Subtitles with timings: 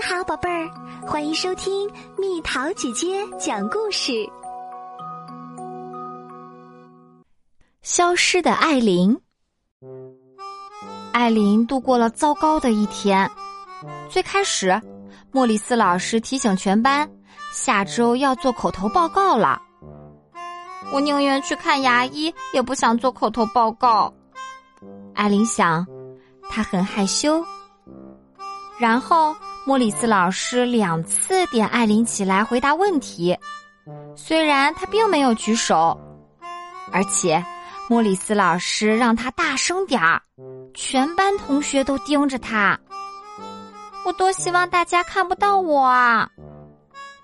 [0.00, 0.70] 你好，宝贝儿，
[1.06, 4.26] 欢迎收听蜜桃姐姐讲故事。
[7.82, 9.14] 消失的艾琳，
[11.12, 13.30] 艾琳度过了糟糕的一天。
[14.08, 14.80] 最开始，
[15.32, 17.06] 莫里斯老师提醒全班，
[17.52, 19.60] 下周要做口头报告了。
[20.94, 24.10] 我宁愿去看牙医，也不想做口头报告。
[25.14, 25.86] 艾琳想，
[26.48, 27.44] 她很害羞。
[28.78, 29.36] 然后。
[29.66, 33.36] 莫里斯老师两次点艾琳起来回答问题，
[34.16, 35.98] 虽然他并没有举手，
[36.90, 37.44] 而且
[37.88, 40.20] 莫里斯老师让他大声点儿，
[40.74, 42.78] 全班同学都盯着他。
[44.04, 46.28] 我多希望大家看不到我啊！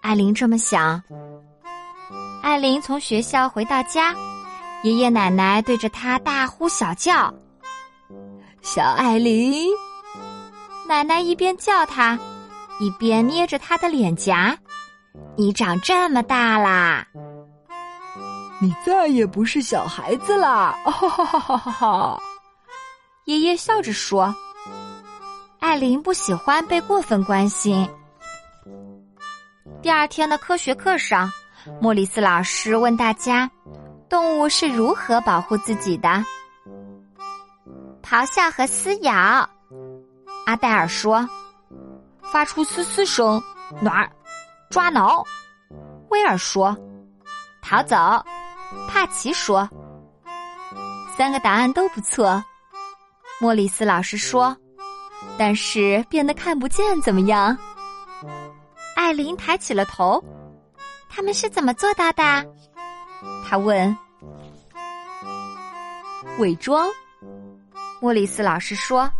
[0.00, 1.00] 艾琳这么想。
[2.42, 4.14] 艾琳从学校回到家，
[4.82, 7.32] 爷爷奶奶对着她大呼小叫
[8.62, 9.68] ：“小艾琳。”
[10.92, 12.18] 奶奶一边叫他，
[12.78, 14.54] 一边捏着他的脸颊。
[15.38, 17.06] 你长这么大啦，
[18.60, 20.78] 你再也不是小孩子啦！
[20.84, 22.22] 哈哈哈哈哈哈！
[23.24, 24.34] 爷爷笑着说。
[25.60, 27.88] 艾琳不喜欢被过分关心。
[29.80, 31.32] 第二天的科学课上，
[31.80, 33.50] 莫里斯老师问大家：
[34.10, 36.22] 动物是如何保护自己的？
[38.02, 39.48] 咆哮和撕咬。
[40.46, 41.28] 阿黛尔说
[42.32, 43.42] ：“发出嘶嘶声，
[43.80, 44.10] 暖儿，
[44.70, 45.24] 抓挠。”
[46.10, 46.76] 威尔说
[47.62, 47.96] ：“逃走。”
[48.88, 49.68] 帕奇说
[51.16, 52.42] ：“三个答案都不错。”
[53.40, 54.56] 莫里斯老师说
[55.38, 57.56] ：“但是变得看不见怎么样？”
[58.96, 60.22] 艾琳抬起了头。
[61.08, 62.22] 他们是怎么做到的？
[63.46, 63.96] 他问。
[66.38, 66.88] 伪装。
[68.00, 69.10] 莫里斯老师说。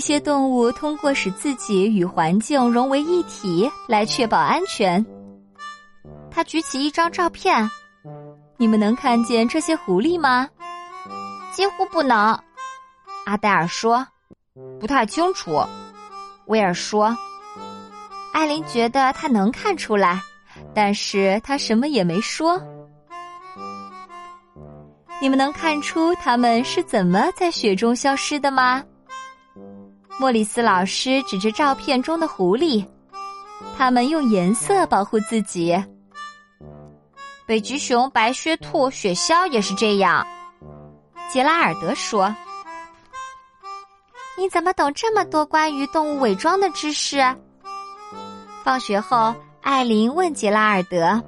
[0.00, 5.04] 一些动物通过使自己与环境融为一体来确保安全。
[6.30, 7.70] 他举起一张照片，
[8.56, 10.48] 你们能看见这些狐狸吗？
[11.52, 12.16] 几乎不能。
[13.26, 14.06] 阿黛尔说
[14.80, 15.62] ：“不太清楚。”
[16.48, 17.14] 威尔说
[18.32, 20.18] ：“艾琳觉得他能看出来，
[20.74, 22.58] 但是他什么也没说。”
[25.20, 28.82] 你们能看出他们是怎么在雪中消失的吗？
[30.20, 32.84] 莫里斯老师指着照片中的狐狸，
[33.78, 35.74] 他们用颜色保护自己。
[37.46, 40.24] 北极熊、白靴兔、雪鸮也是这样。
[41.32, 42.36] 杰拉尔德说
[44.36, 47.18] ：“你怎么懂这么多关于动物伪装的知识？”
[48.62, 51.18] 放学后，艾琳问杰拉尔德：“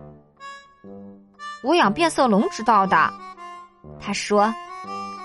[1.64, 3.10] 我养变色龙知道的。”
[3.98, 4.52] 他说。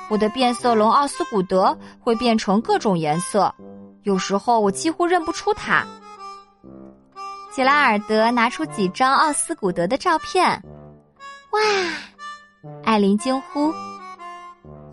[0.10, 3.54] 我的变色龙奥斯古德会变成各种颜色，
[4.04, 5.86] 有时候我几乎认不出它。
[7.52, 10.64] 杰拉尔德拿出几张奥斯古德的照片，
[11.52, 11.60] 哇！
[12.84, 13.74] 艾琳惊呼。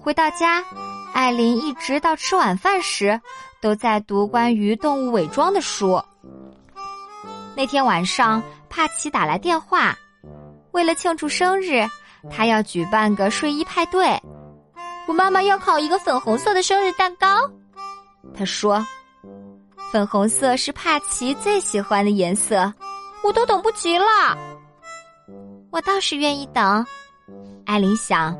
[0.00, 0.64] 回到家，
[1.12, 3.20] 艾琳一直到吃晚饭时
[3.60, 6.02] 都在读关于动物伪装的书。
[7.56, 9.96] 那天晚上，帕奇打来电话，
[10.72, 11.86] 为了庆祝生日，
[12.30, 14.20] 他要举办个睡衣派对。
[15.06, 17.26] 我妈妈要烤一个粉红色的生日蛋糕，
[18.34, 18.84] 她说
[19.92, 22.72] ：“粉红色是帕奇最喜欢的颜色，
[23.22, 24.04] 我都等不及了。”
[25.70, 26.86] 我倒是愿意等，
[27.66, 28.36] 艾琳想。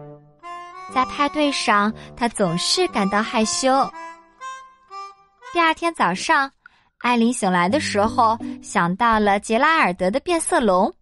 [0.95, 3.91] 在派对上，她总是感到害羞。
[5.53, 6.51] 第二天早上，
[6.99, 10.93] 艾琳醒来的时候，想到了杰拉尔德的变色龙。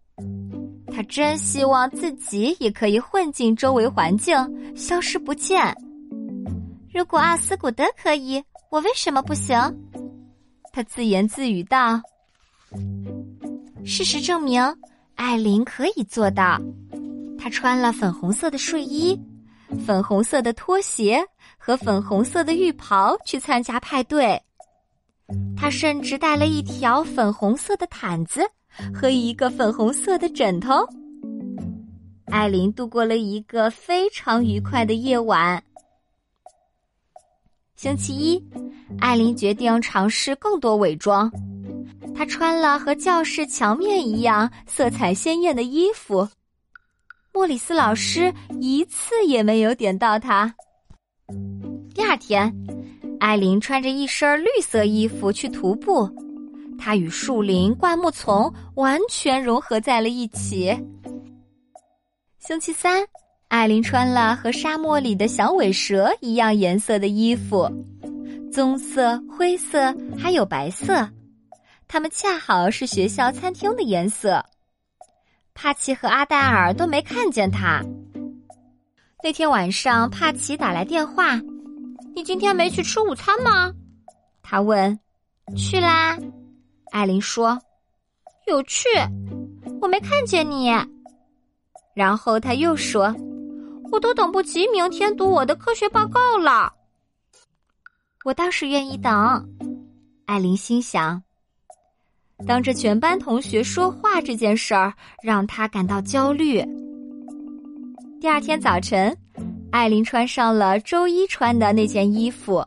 [0.95, 4.35] 他真希望自己也可以混进周围环境，
[4.75, 5.75] 消失不见。
[6.93, 9.57] 如果阿斯古德可以，我为什么不行？
[10.71, 11.99] 他自言自语道。
[13.83, 14.61] 事实证明，
[15.15, 16.59] 艾琳可以做到。
[17.37, 19.19] 她穿了粉红色的睡衣、
[19.85, 21.21] 粉红色的拖鞋
[21.57, 24.41] 和粉红色的浴袍去参加派对。
[25.57, 28.41] 她甚至带了一条粉红色的毯子。
[28.93, 30.87] 和一个粉红色的枕头，
[32.27, 35.63] 艾琳度过了一个非常愉快的夜晚。
[37.75, 38.43] 星期一，
[38.99, 41.31] 艾琳决定尝试更多伪装。
[42.15, 46.27] 她穿了和教室墙面一样色彩鲜艳的衣服。
[47.33, 50.53] 莫里斯老师一次也没有点到她。
[51.93, 52.53] 第二天，
[53.19, 56.09] 艾琳穿着一身绿色衣服去徒步。
[56.85, 60.77] 它与树林、灌木丛完全融合在了一起。
[62.39, 63.07] 星期三，
[63.47, 67.71] 艾琳穿了和沙漠里的小尾蛇一样颜色的衣服，
[68.51, 71.09] 棕色、灰色还有白色。
[71.87, 74.43] 它们恰好是学校餐厅的颜色。
[75.53, 77.81] 帕奇和阿黛尔都没看见他。
[79.23, 81.39] 那天晚上，帕奇打来电话
[82.13, 83.71] ：“你今天没去吃午餐吗？”
[84.43, 84.99] 他问。
[85.55, 86.17] “去啦。”
[86.93, 87.59] 艾琳说。
[88.45, 88.87] “有趣，
[89.81, 90.69] 我没看见你。”
[91.95, 93.13] 然后他又说
[93.91, 96.71] ：“我都等不及明天读我的科学报告了。”
[98.23, 99.11] 我倒是愿意等，
[100.27, 101.21] 艾琳心想。
[102.45, 104.93] 当着全班同学说话这件事儿，
[105.23, 106.63] 让她感到焦虑。
[108.21, 109.17] 第二天早晨，
[109.71, 112.63] 艾琳穿上了周一穿的那件衣服，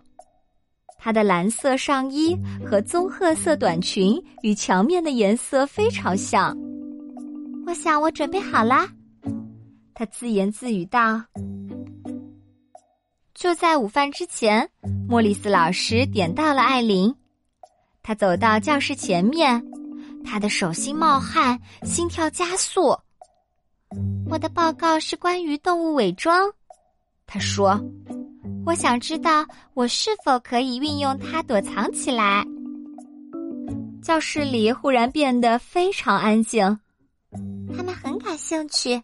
[1.06, 2.36] 她的蓝色上衣
[2.68, 6.52] 和棕褐色短裙与墙面的颜色非常像。
[7.64, 8.88] 我想我准备好啦，
[9.94, 11.22] 她自言自语道。
[13.34, 14.68] 就在午饭之前，
[15.08, 17.14] 莫里斯老师点到了艾琳。
[18.02, 19.64] 他走到教室前面，
[20.24, 22.98] 他的手心冒汗，心跳加速。
[24.28, 26.50] 我的报告是关于动物伪装，
[27.28, 27.80] 他说
[28.66, 32.44] ：“我想知道我是否可以运用它躲藏起来。”
[34.02, 36.78] 教室里忽然变得非常安静。
[37.76, 39.02] 他们很感兴趣，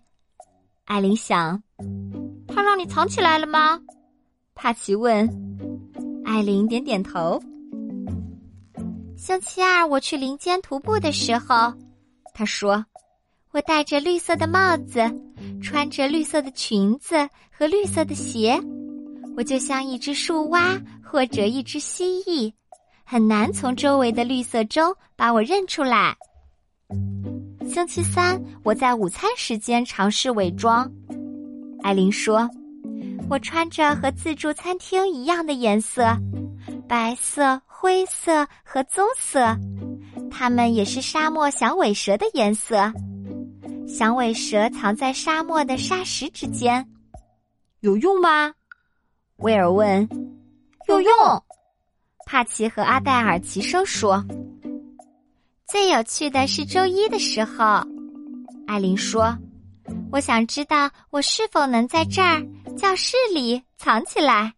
[0.84, 1.62] 艾琳想
[2.48, 3.80] ：“他让你藏起来了吗？”
[4.54, 5.28] 帕奇问，
[6.24, 7.42] 艾琳点点头。
[9.16, 11.72] 星期二我去林间徒步的时候，
[12.34, 12.84] 他说
[13.52, 15.00] ：“我戴着绿色的帽子，
[15.60, 18.60] 穿着绿色的裙子和绿色的鞋，
[19.36, 22.52] 我就像一只树蛙或者一只蜥蜴，
[23.04, 26.16] 很难从周围的绿色中把我认出来。”
[27.66, 30.90] 星期三我在午餐时间尝试伪装，
[31.82, 32.48] 艾琳说。
[33.30, 36.14] 我穿着和自助餐厅一样的颜色，
[36.86, 39.56] 白色、灰色和棕色，
[40.30, 42.92] 它们也是沙漠响尾蛇的颜色。
[43.88, 46.86] 响尾蛇藏在沙漠的沙石之间，
[47.80, 48.52] 有用吗？
[49.36, 50.08] 威尔问。
[50.88, 51.12] 有用，
[52.26, 54.24] 帕奇和阿黛尔齐声说。
[55.66, 57.82] 最有趣的是周一的时候，
[58.66, 59.36] 艾琳说。
[60.10, 62.46] 我想知道我是否能在这儿
[62.76, 64.52] 教室里藏起来，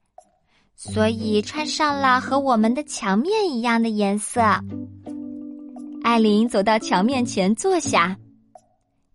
[0.74, 4.42] 所以穿上了和我们的墙面一样的颜色。
[6.02, 8.16] 艾琳走到墙面前坐下，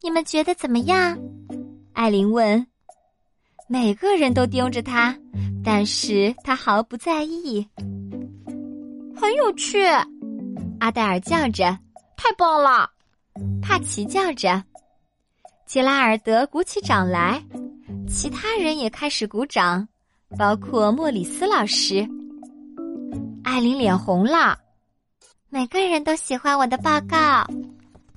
[0.01, 1.17] 你们觉得怎么样？
[1.93, 2.65] 艾琳问。
[3.67, 5.15] 每个人都盯着他，
[5.63, 7.67] 但是他毫不在意。
[9.15, 9.83] 很有趣，
[10.79, 11.77] 阿黛尔叫着
[12.15, 12.89] ：“太棒了！”
[13.61, 14.63] 帕奇叫着。
[15.65, 17.43] 杰拉尔德鼓起掌来，
[18.07, 19.87] 其他人也开始鼓掌，
[20.37, 22.07] 包括莫里斯老师。
[23.43, 24.57] 艾琳脸红了，
[25.49, 27.45] 每个人都喜欢我的报告，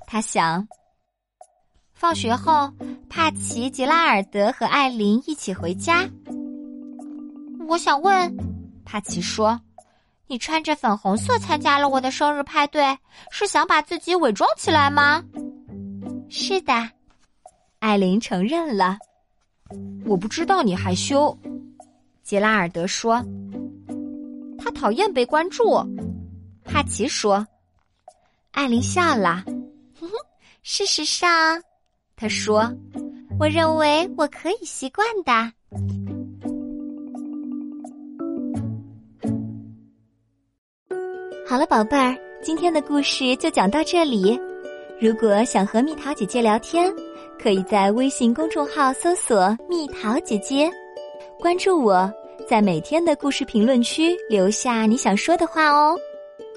[0.07, 0.67] 他想。
[1.93, 2.73] 放学后，
[3.09, 6.09] 帕奇、杰拉尔德和艾琳一起回家。
[7.69, 8.37] 我想问，
[8.85, 9.59] 帕奇说
[10.27, 12.97] ：“你穿着粉红色参加了我的生日派对，
[13.31, 15.23] 是想把自己伪装起来吗？”
[16.29, 16.73] 是的。
[17.79, 18.99] 艾琳承认了，
[20.07, 21.37] 我不知道你害羞，
[22.23, 23.25] 杰拉尔德说。
[24.59, 25.81] 他讨厌被关注，
[26.65, 27.45] 帕奇说。
[28.53, 29.43] 艾琳笑了，
[29.99, 30.13] 哼哼。
[30.63, 31.61] 事实上，
[32.15, 32.73] 他说，
[33.41, 35.53] 我认为我可以习惯的。
[41.53, 44.41] 好了，宝贝儿，今天的故事就讲到这里。
[44.99, 46.91] 如果想和蜜桃姐姐聊天，
[47.39, 50.71] 可以在微信公众号搜索“蜜桃姐姐”，
[51.39, 52.11] 关注我，
[52.49, 55.95] 在每天的故事评论区留下你想说的话哦。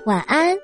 [0.05, 0.55] 晚安。